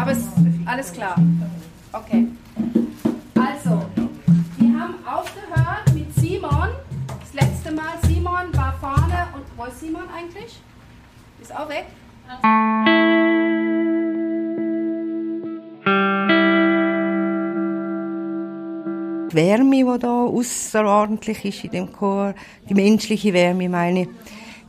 [0.00, 0.24] Aber es,
[0.64, 1.14] alles klar.
[1.92, 2.26] Okay.
[3.34, 3.82] Also,
[4.56, 6.70] wir haben aufgehört mit Simon.
[7.20, 9.28] Das letzte Mal, Simon war vorne.
[9.34, 10.58] Und wo ist Simon eigentlich?
[11.42, 11.84] Ist auch weg?
[19.30, 22.34] Die Wärme, die hier außerordentlich ist in dem Chor,
[22.70, 24.08] die menschliche Wärme, meine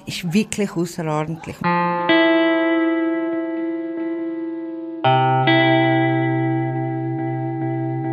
[0.06, 1.56] ich, ist wirklich außerordentlich.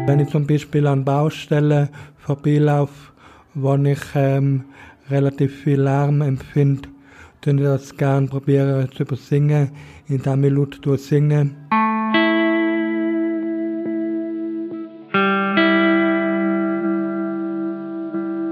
[0.06, 3.12] Wenn ich zum Beispiel an Baustellen vorbeilaufe,
[3.54, 4.64] wo ich ähm,
[5.10, 6.88] relativ viel Lärm empfinde,
[7.42, 9.70] dann ich das gerne probieren zu übersingen,
[10.06, 11.50] indem ich laut singe.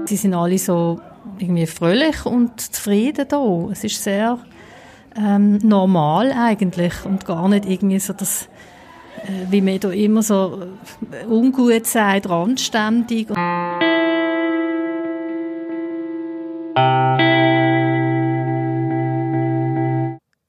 [0.05, 1.01] Sie sind alle so
[1.39, 3.67] irgendwie fröhlich und zufrieden da.
[3.71, 4.39] Es ist sehr
[5.17, 8.47] ähm, normal eigentlich und gar nicht irgendwie so das
[9.23, 10.61] äh, wie man da immer so
[11.11, 13.29] äh, ungut sagt, randständig.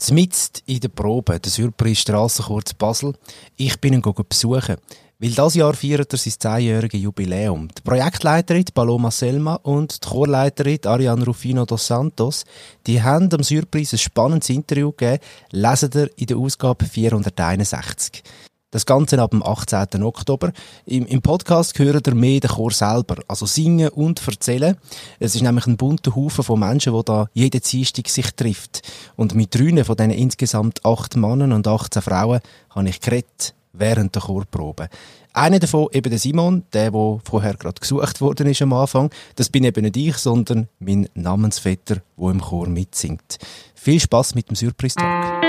[0.09, 3.13] Zmitzt in der Probe, der Surprise Strassenkurz Basel.
[3.59, 4.77] Ich bin ihn besuchen.
[5.19, 7.69] Weil das Jahr feiert er sein zehnjähriges Jubiläum.
[7.69, 12.47] Die Projektleiterin Paloma Selma und die Chorleiterin Ariane Rufino dos Santos,
[12.87, 18.23] die haben am Surprise ein spannendes Interview gegeben, lesen ihr in der Ausgabe 461.
[18.71, 20.03] Das Ganze ab dem 18.
[20.03, 20.53] Oktober.
[20.85, 24.77] Im, Im, Podcast hören ihr mehr den Chor selber, also singen und erzählen.
[25.19, 28.83] Es ist nämlich ein bunter Haufen von Menschen, die da jeden Dienstag sich trifft.
[29.17, 34.15] Und mit drei von diesen insgesamt acht Männern und 18 Frauen habe ich geredet während
[34.15, 34.91] der Chorprobe.
[35.33, 39.11] Einer davon, eben der Simon, der, der vorher gerade gesucht worden ist am Anfang.
[39.37, 43.39] Das bin eben nicht ich, sondern mein Namensvetter, der im Chor mitsingt.
[43.75, 45.48] Viel Spaß mit dem Surprise-Talk.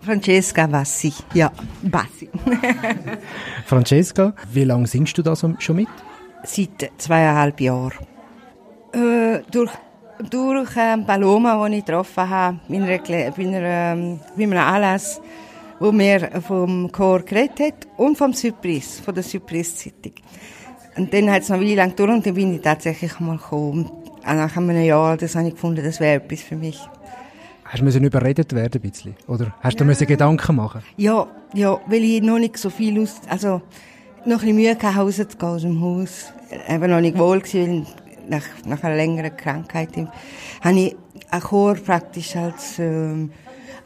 [0.00, 1.50] Francesca Bassi, ja,
[1.82, 2.28] Bassi.
[3.66, 5.88] Francesca, wie lange singst du da schon mit?
[6.44, 8.06] Seit zweieinhalb Jahren.
[8.92, 9.72] Äh, durch
[10.30, 15.20] durch ähm, Paloma, die ich getroffen habe, bei, einer, bei, einer, ähm, bei einem Anlass,
[15.78, 20.14] wo mir vom Chor geredet hat und vom Surprise, von der Surprise-Zeitung.
[20.96, 23.36] Und dann hat es noch eine Weile lang gedauert und dann bin ich tatsächlich mal
[23.36, 23.90] gekommen.
[24.26, 26.80] Nach einem Jahr, das habe ich gefunden, das wäre etwas für mich.
[27.64, 29.16] Hast du überredet werden ein bisschen?
[29.26, 33.20] Oder hast du dir Gedanken machen Ja, ja, weil ich noch nicht so viel aus,
[33.28, 33.62] also
[34.24, 36.32] noch ein bisschen Mühe hatte, rauszugehen aus dem Haus.
[36.68, 37.86] Eben noch nicht wohl gewesen,
[38.28, 39.90] nach, nach einer längeren Krankheit,
[40.60, 40.96] habe ich
[41.30, 43.30] einen Chor praktisch als, ähm,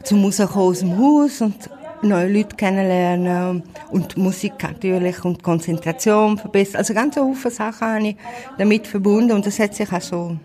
[0.03, 1.69] zum Rauskommen aus dem Haus und
[2.03, 6.77] neue Leute kennenlernen und Musik natürlich und Konzentration verbessern.
[6.77, 8.15] Also ganz viele Sachen habe ich
[8.57, 10.37] damit verbunden und das hat sich auch so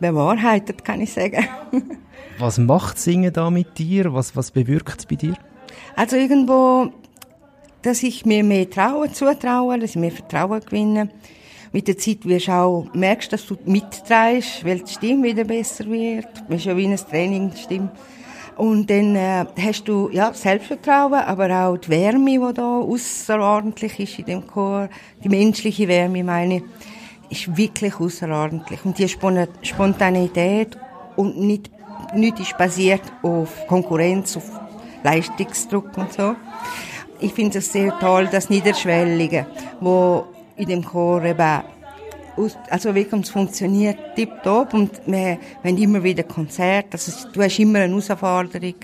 [0.00, 1.46] bewahrheitet, kann ich sagen.
[2.38, 4.12] was macht Singen da mit dir?
[4.14, 5.34] Was, was bewirkt es bei dir?
[5.96, 6.92] Also irgendwo,
[7.82, 11.10] dass ich mir mehr traue, zutraue, dass ich mehr Vertrauen gewinne
[11.72, 15.86] mit der Zeit wirst du auch, merkst, dass du mitträgst, weil die Stimme wieder besser
[15.86, 16.26] wird.
[16.48, 17.90] Das ist ja wie ein Training, die Stimme.
[18.60, 24.18] Und dann äh, hast du ja, Selbstvertrauen, aber auch die Wärme, die da außerordentlich ist
[24.18, 24.90] in dem Chor,
[25.24, 26.56] die menschliche Wärme, meine
[27.30, 28.84] ich, ist wirklich außerordentlich.
[28.84, 30.76] Und die Spontanität
[31.16, 31.70] und nicht,
[32.14, 34.50] nicht ist basiert auf Konkurrenz, auf
[35.04, 36.36] Leistungsdruck und so.
[37.18, 39.46] Ich finde es sehr toll, das Niederschwellige,
[39.80, 41.62] wo in dem Chor eben
[42.68, 47.80] also wirklich, es funktioniert tipptopp und wir haben immer wieder Konzerte, also du hast immer
[47.80, 48.74] eine Herausforderung,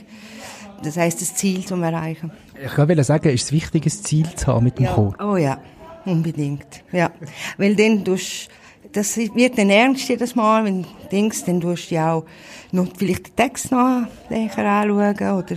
[0.83, 2.31] das heisst, das Ziel zu erreichen.
[2.62, 4.94] Ich wollte sagen, ist es wichtig, ein Ziel zu haben mit dem ja.
[4.94, 5.15] Chor?
[5.21, 5.59] Oh ja,
[6.05, 7.11] unbedingt, ja.
[7.59, 8.49] Weil dann tust
[8.93, 12.25] das wird dann ernst jedes Mal, wenn du denkst, dann tust du ja auch
[12.73, 15.56] noch vielleicht den Text noch näher anschauen oder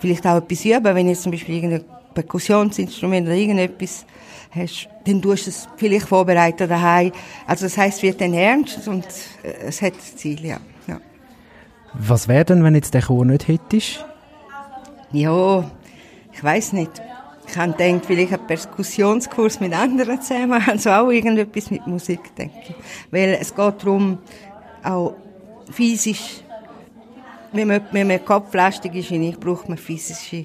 [0.00, 1.84] vielleicht auch etwas üben, wenn jetzt zum Beispiel irgendein
[2.14, 4.04] Perkussionsinstrument oder irgendetwas
[4.50, 7.12] hast, dann tust du es vielleicht vorbereiten daheim.
[7.46, 9.06] Also das heißt, es wird dann ernst und
[9.42, 10.58] äh, es hat Ziel, ja.
[10.86, 11.00] ja.
[11.94, 14.04] Was wäre denn, wenn jetzt der Chor nicht hättest?
[15.12, 15.70] Ja,
[16.32, 16.90] ich weiß nicht.
[17.48, 22.54] Ich habe gedacht, vielleicht einen Perkussionskurs mit anderen zusammen, also auch irgendetwas mit Musik, denke
[22.68, 22.74] ich.
[23.10, 24.18] Weil es geht darum,
[24.84, 25.14] auch
[25.70, 26.42] physisch,
[27.52, 30.44] wenn man, wenn man kopflastig ist ich, braucht man physische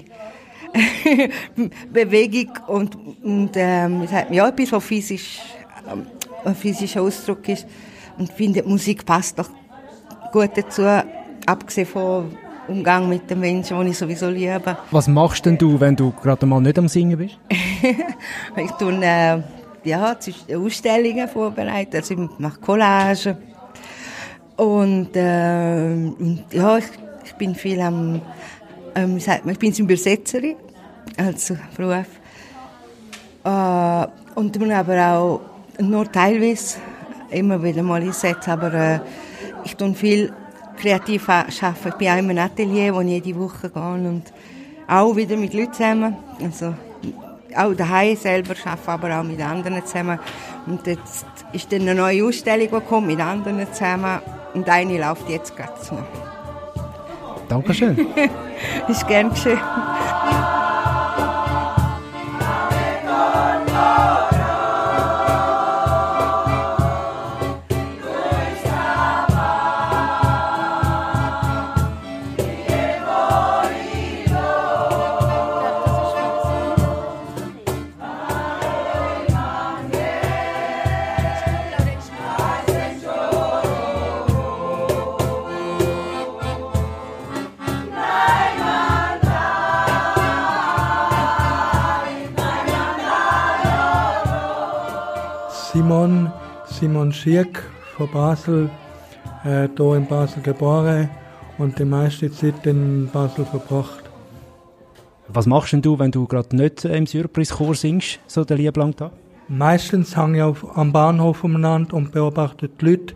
[1.92, 5.40] Bewegung und, und ähm, sagt ja, etwas, was physisch,
[5.90, 6.06] ähm,
[6.44, 7.66] ein physischer Ausdruck ist.
[8.18, 9.50] Und ich finde, Musik passt doch
[10.32, 10.82] gut dazu,
[11.46, 12.30] abgesehen vom
[12.68, 14.76] Umgang mit den Menschen, die ich sowieso liebe.
[14.90, 17.38] Was machst denn du, wenn du gerade mal nicht am Singen bist?
[18.56, 19.40] ich tue äh,
[19.84, 20.16] ja,
[20.56, 23.36] Ausstellungen vorbereiten, also ich mache Collagen
[24.56, 26.86] Und, äh, und ja, ich,
[27.24, 28.20] ich bin viel am,
[28.94, 30.56] ähm, sagt man, ich bin Übersetzerin
[31.16, 32.06] als Beruf.
[33.44, 35.40] Äh, und dann aber auch
[35.78, 36.78] nur teilweise
[37.30, 39.00] immer wieder mal einsetzen, aber äh,
[39.64, 40.32] ich tue viel
[40.76, 41.88] kreativ arbeiten.
[41.88, 44.24] Ich bin auch in einem Atelier, wo ich jede Woche gehe und
[44.86, 46.16] auch wieder mit Leuten zusammen.
[46.42, 46.74] Also,
[47.56, 50.18] auch daheim selber arbeite, aber auch mit anderen zusammen.
[50.66, 54.20] Und jetzt ist dann eine neue Ausstellung gekommen mit anderen zusammen
[54.54, 56.02] und eine läuft jetzt gerade noch.
[57.48, 58.06] Dankeschön.
[58.88, 59.58] ist gern geschehen.
[95.72, 96.32] Simon,
[96.66, 97.64] Simon Schirk
[97.96, 98.70] von Basel,
[99.44, 101.10] äh, hier in Basel geboren
[101.58, 104.04] und die meiste Zeit in Basel verbracht.
[105.28, 109.10] Was machst denn du, wenn du gerade nicht im Surprise-Chor singst, so der Lieblang da?
[109.48, 113.14] Meistens hänge ich auf, am Bahnhof umeinander und beobachte die Leute,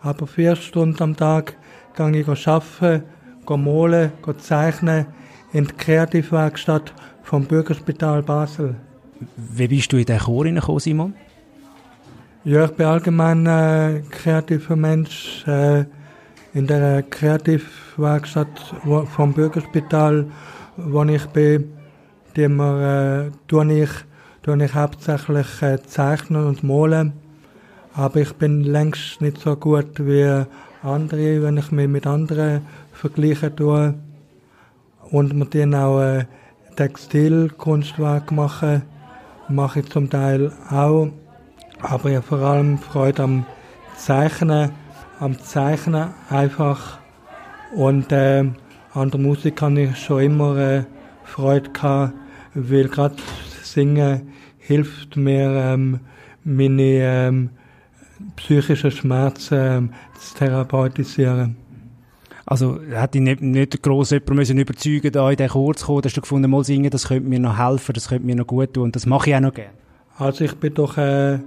[0.00, 1.56] aber vier Stunden am Tag
[1.96, 3.04] gehe ich arbeiten,
[3.46, 5.06] gehe malen, gehe zeichnen
[5.52, 8.74] in die Kreativwerkstatt vom Bürgerspital Basel.
[9.36, 11.14] Wie bist du in den Chor hineingekommen, Simon?
[12.44, 15.46] Ja, ich bin allgemein äh, kreativer Mensch.
[15.46, 15.84] Äh,
[16.54, 18.74] in der Kreativwerkstatt
[19.14, 20.26] vom Bürgerspital,
[20.76, 21.72] wo ich bin,
[22.34, 23.90] die wir, äh, tue ich,
[24.42, 27.12] tue ich hauptsächlich äh, zeichnen und malen.
[27.94, 30.44] Aber ich bin längst nicht so gut wie
[30.82, 32.62] andere, wenn ich mich mit anderen
[32.92, 33.94] vergleichen tue.
[35.12, 36.24] Und wir tun auch äh,
[36.74, 38.82] Textilkunstwerke machen,
[39.48, 41.12] mache ich zum Teil auch.
[41.82, 43.46] Aber ich habe vor allem Freude am
[43.96, 44.70] Zeichnen,
[45.20, 46.98] am Zeichnen einfach.
[47.74, 48.44] Und äh,
[48.94, 50.84] an der Musik habe ich schon immer äh,
[51.24, 52.14] Freude gehabt,
[52.54, 53.16] weil gerade
[53.62, 56.00] Singen hilft mir, ähm,
[56.44, 57.50] meine ähm,
[58.36, 61.56] psychischen Schmerzen ähm, zu therapeutisieren.
[62.44, 66.02] Also hat dich nicht, nicht gross jemand müssen überzeugen da in den Chor zu kommen,
[66.02, 68.74] dass du gefunden mal singen, das könnte mir noch helfen, das könnte mir noch gut
[68.74, 69.70] tun und das mache ich auch noch gerne.
[70.18, 71.38] Also ich bin doch äh,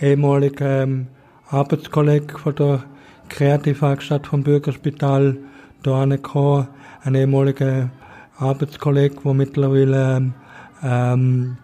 [0.00, 1.08] ehemaliger ähm,
[1.48, 2.84] Arbeitskollege von der
[3.28, 5.36] Kreativwerkstatt vom Bürgerspital
[5.82, 6.68] da gekommen,
[7.02, 7.90] ein ehemaliger
[8.38, 10.32] Arbeitskollege, der mittlerweile
[10.82, 11.56] ähm,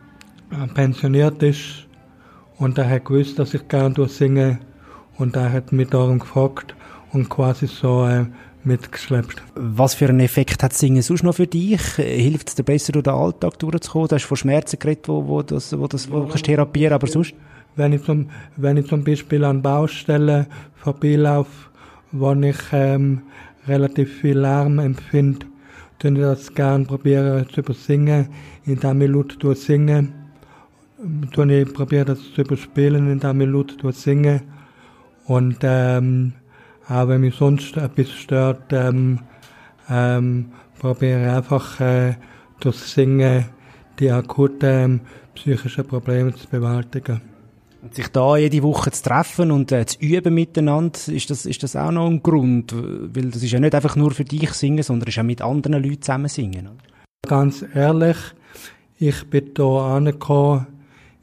[0.74, 1.86] pensioniert ist
[2.58, 4.58] und er hat gewusst, dass ich gerne singe
[5.18, 6.74] und er hat mich darum gefragt
[7.12, 8.26] und quasi so äh,
[8.64, 9.42] mitgeschleppt.
[9.54, 11.80] Was für einen Effekt hat Singen sonst noch für dich?
[11.96, 14.08] Hilft es dir besser, durch den Alltag durchzukommen?
[14.08, 17.34] Du hast von Schmerzen geredet, wo, wo das, wo das wo kannst therapieren, aber sonst?
[17.76, 21.70] Wenn ich zum, wenn ich zum Beispiel an Baustellen vorbeilaufe,
[22.12, 23.22] wo ich ähm,
[23.66, 25.46] relativ viel Lärm empfinde,
[25.98, 28.28] dann ich das gerne probieren zu übersingen,
[28.64, 30.08] indem ich laut singe.
[31.34, 34.42] Dann ich probiere das zu überspielen, indem ich laut singe.
[35.26, 36.32] Und ähm,
[36.88, 39.20] auch wenn mich sonst etwas stört, ähm,
[39.88, 42.14] ähm, probiere einfach äh,
[42.60, 43.46] durch Singen
[43.98, 45.00] die akuten ähm,
[45.34, 47.31] psychischen Probleme zu bewältigen.
[47.90, 51.74] Sich da jede Woche zu treffen und äh, zu üben miteinander, ist das, ist das
[51.74, 52.72] auch noch ein Grund?
[52.72, 55.82] Weil das ist ja nicht einfach nur für dich singen, sondern ist auch mit anderen
[55.82, 56.70] Leuten zusammen singen.
[57.26, 58.16] Ganz ehrlich,
[58.98, 60.66] ich bin hier angekommen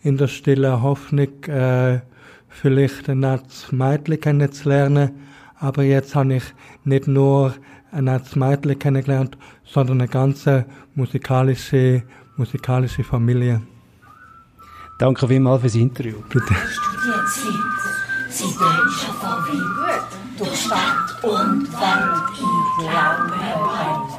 [0.01, 2.01] in der stillen Hoffnung, äh,
[2.50, 5.12] vielleicht ein nettes Mädchen kennenzulernen.
[5.60, 6.44] Aber jetzt habe ich
[6.84, 7.54] nicht nur
[7.92, 12.04] ein nettes Mädchen kennengelernt, sondern eine ganze musikalische,
[12.38, 13.62] musikalische Familie.
[15.00, 16.18] Danke vielmals fürs Interview.
[16.27, 16.53] Bitte.
[16.53, 17.53] Studienzeit,
[18.29, 20.00] sie ist schon vorbei.
[20.38, 24.12] Durch Stadt und Welt, ich glaube bald,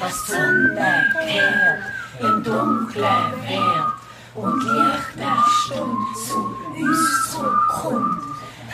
[0.00, 0.92] dass die Sonne
[1.26, 1.82] kehrt,
[2.20, 3.92] im Dunkeln wehrt
[4.34, 6.36] und Licht der Stunde zu
[6.82, 8.22] uns zurückkommt.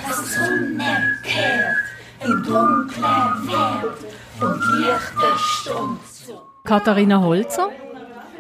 [0.07, 0.93] Dass die Sonne
[1.25, 3.99] kehrt, im Dunkeln wehrt
[4.41, 6.33] und Licht der Stunde zu.
[6.63, 7.71] Katharina Holzer.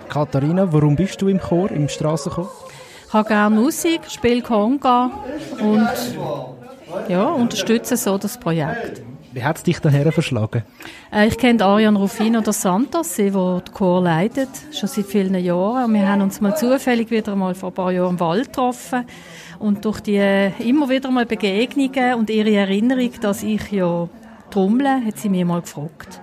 [0.08, 2.69] Katharina, warum bist du im Chor, im Strassenchor?
[3.10, 5.10] Ich habe gerne Musik, spiele Conga
[5.60, 5.90] und
[7.08, 9.02] ja, unterstütze so das Projekt.
[9.32, 10.62] Wie hat es dich daher verschlagen?
[11.12, 15.86] Äh, ich kenne Arian Rufino dos Santos, der den Chor leitet, schon seit vielen Jahren.
[15.86, 19.04] Und wir haben uns mal zufällig wieder mal vor ein paar Jahren im Wald getroffen.
[19.58, 24.08] Und durch die äh, immer wieder mal Begegnungen und ihre Erinnerung, dass ich ja
[24.52, 26.20] trommle, hat sie mir mal gefragt.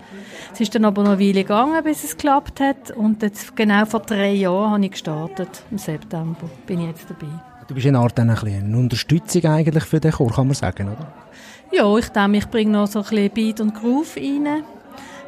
[0.58, 2.90] Es ist dann aber noch eine Weile gegangen, bis es geklappt hat.
[2.90, 7.32] Und jetzt, genau vor drei Jahren habe ich gestartet, im September, bin ich jetzt dabei.
[7.68, 10.56] Du bist eine Art dann ein bisschen eine Unterstützung eigentlich für den Chor, kann man
[10.56, 11.14] sagen, oder?
[11.72, 14.64] Ja, ich denke, ich bringe noch so ein bisschen Beat und Groove rein.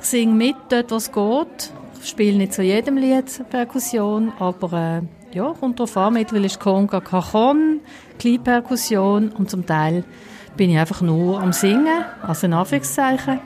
[0.02, 1.74] Ich singe mit dort, was geht.
[2.02, 6.14] Ich spiele nicht zu jedem Lied Perkussion, aber äh, ja, kommt drauf an.
[6.16, 7.82] Mittlerweile ist Conga Cajon,
[8.18, 10.06] Kleinperkussion und zum Teil
[10.58, 13.40] bin ich einfach nur am Singen, also in Anführungszeichen.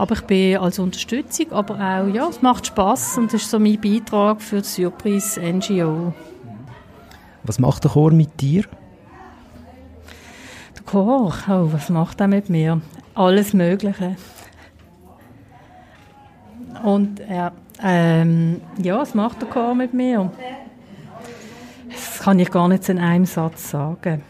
[0.00, 3.58] Aber ich bin als Unterstützung, aber auch, ja, es macht Spaß und das ist so
[3.58, 6.14] mein Beitrag für das Surprise NGO.
[7.42, 8.64] Was macht der Chor mit dir?
[10.74, 12.80] Der Chor, oh, was macht er mit mir?
[13.14, 14.16] Alles Mögliche.
[16.82, 17.52] Und ja,
[17.82, 20.32] ähm, ja, was macht der Chor mit mir?
[21.90, 24.22] Das kann ich gar nicht in einem Satz sagen.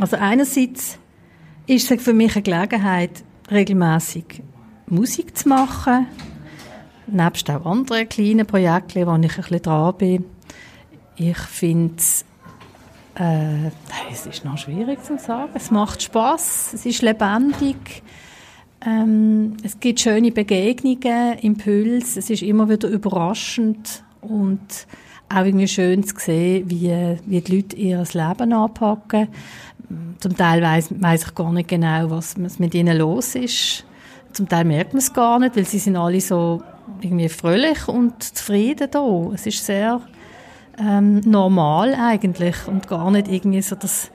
[0.00, 0.98] Also einerseits
[1.68, 4.42] ist es für mich eine Gelegenheit, regelmäßig
[4.86, 6.06] Musik zu machen,
[7.06, 10.24] nebst auch anderen kleinen Projekten, wo ich ein bisschen dran bin.
[11.16, 12.02] Ich finde
[13.16, 13.68] äh,
[14.10, 15.52] es ist noch schwierig zu sagen.
[15.54, 18.02] Es macht Spaß, es ist lebendig.
[18.84, 22.18] Ähm, es gibt schöne Begegnungen, Impulse.
[22.18, 24.86] Es ist immer wieder überraschend und
[25.28, 26.92] auch irgendwie schön zu sehen, wie,
[27.24, 29.28] wie die Leute ihr Leben anpacken.
[30.18, 33.84] Zum Teil weiß ich gar nicht genau, was mit ihnen los ist.
[34.34, 36.62] Zum Teil merkt man es gar nicht, weil sie sind alle so
[37.00, 39.30] irgendwie fröhlich und zufrieden da.
[39.32, 40.00] Es ist sehr
[40.78, 44.10] ähm, normal eigentlich und gar nicht irgendwie so das,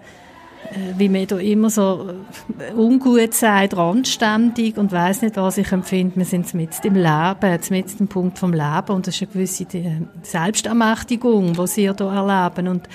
[0.72, 2.10] äh, wie man da immer so
[2.60, 6.18] äh, ungut sagt, randständig und weiß nicht, was ich empfinde.
[6.18, 9.66] Wir sind mit im Leben, mit im Punkt vom Leben und das ist eine gewisse
[9.66, 12.90] die Selbstermächtigung, die sie da erleben und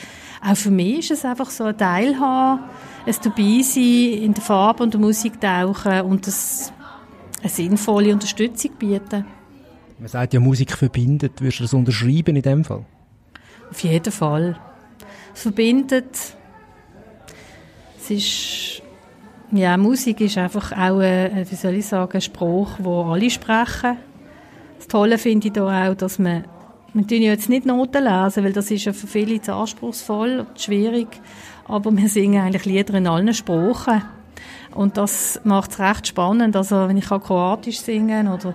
[0.47, 2.65] auch für mich ist es einfach so ein Teilhaben,
[3.07, 6.74] ein dabei sein, in der Farbe und der Musik tauchen und das
[7.45, 9.27] eine sinnvolle Unterstützung bieten.
[9.99, 11.41] Man sagt ja, Musik verbindet.
[11.41, 12.85] Würdest du das unterschreiben in dem Fall?
[13.71, 14.59] Auf jeden Fall.
[15.35, 16.07] Es verbindet.
[17.99, 18.83] Es ist,
[19.53, 23.99] ja, Musik ist einfach auch, ein, wie soll ich sagen, ein Spruch, wo alle sprechen.
[24.79, 26.45] Das Tolle finde ich da auch, dass man,
[26.93, 30.47] wir tun ja jetzt nicht Noten lesen, weil das ist ja für viele zu anspruchsvoll
[30.47, 31.09] und schwierig.
[31.67, 34.03] Aber wir singen eigentlich Lieder in allen Sprachen.
[34.75, 36.57] Und das macht es recht spannend.
[36.57, 38.55] Also, wenn ich Kroatisch singen oder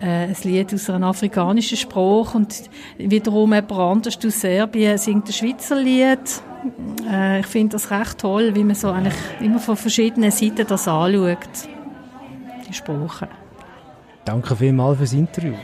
[0.00, 5.32] äh, ein Lied aus einer afrikanischen Sprache und wiederum jemand anders aus Serbien singt ein
[5.32, 6.42] Schweizer Lied.
[7.10, 10.86] Äh, ich finde das recht toll, wie man so eigentlich immer von verschiedenen Seiten das
[10.86, 11.38] anschaut.
[12.68, 13.28] Die Sprache.
[14.24, 15.54] Danke vielmals fürs Interview.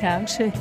[0.00, 0.52] Gern schön.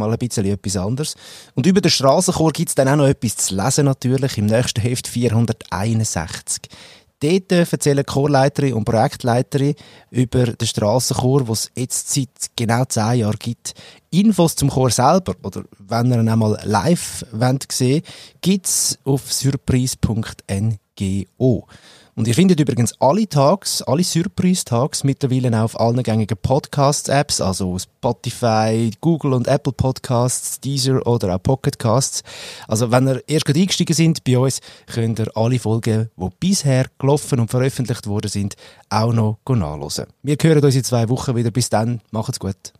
[0.00, 1.14] Mal ein bisschen etwas anderes.
[1.54, 4.80] Und über den Strassenchor gibt es dann auch noch etwas zu lesen natürlich im nächsten
[4.80, 6.62] Heft 461.
[7.22, 9.74] Dort erzählen Chorleiterin und Projektleiterin
[10.10, 13.74] über den Strassenchor, den es jetzt seit genau zehn Jahren gibt.
[14.10, 18.04] Infos zum Chor selber, oder wenn ihr ihn einmal live sehen wollt,
[18.40, 19.30] gibt es auf
[21.00, 21.66] surprise.ngo.
[22.16, 27.78] Und ihr findet übrigens alle Tags, alle Surprise-Tags mittlerweile auch auf allen gängigen Podcast-Apps, also
[27.78, 32.22] Spotify, Google und Apple Podcasts, Deezer oder auch Pocket Casts.
[32.68, 36.86] Also wenn ihr erst gerade eingestiegen sind bei uns, könnt ihr alle Folgen, die bisher
[36.98, 38.54] gelaufen und veröffentlicht worden sind,
[38.90, 40.06] auch noch nachhören.
[40.22, 41.50] Wir hören uns in zwei Wochen wieder.
[41.50, 42.74] Bis dann, macht's gut.